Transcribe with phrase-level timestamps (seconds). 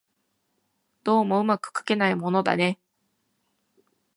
[1.03, 2.79] どうも巧くかけないものだね